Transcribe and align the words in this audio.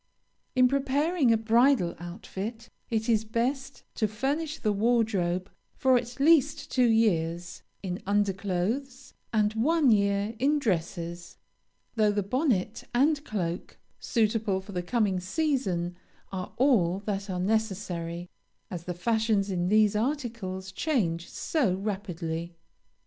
In 0.55 0.67
preparing 0.67 1.31
a 1.31 1.37
bridal 1.37 1.95
outfit, 1.99 2.71
it 2.89 3.07
is 3.07 3.23
best 3.23 3.83
to 3.93 4.07
furnish 4.07 4.57
the 4.57 4.73
wardrobe 4.73 5.47
for 5.75 5.95
at 5.95 6.19
least 6.19 6.71
two 6.71 6.89
years, 6.89 7.61
in 7.83 8.01
under 8.07 8.33
clothes, 8.33 9.13
and 9.31 9.53
one 9.53 9.91
year 9.91 10.33
in 10.39 10.57
dresses, 10.57 11.37
though 11.93 12.11
the 12.11 12.23
bonnet 12.23 12.83
and 12.95 13.23
cloak, 13.23 13.77
suitable 13.99 14.59
for 14.59 14.71
the 14.71 14.81
coming 14.81 15.19
season, 15.19 15.95
are 16.31 16.51
all 16.57 17.01
that 17.05 17.29
are 17.29 17.39
necessary, 17.39 18.27
as 18.71 18.85
the 18.85 18.95
fashions 18.95 19.51
in 19.51 19.67
these 19.67 19.95
articles 19.95 20.71
change 20.71 21.29
so 21.29 21.75
rapidly. 21.75 22.55